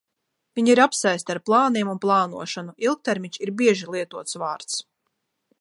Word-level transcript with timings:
Viņi 0.59 0.71
ir 0.73 0.79
apsēsti 0.85 1.33
ar 1.33 1.41
plāniem 1.49 1.91
un 1.93 2.01
plānošanu. 2.07 2.75
Ilgtermiņš 2.89 3.41
ir 3.47 3.55
bieži 3.63 3.93
lietots 3.97 4.43
vārds. 4.47 4.85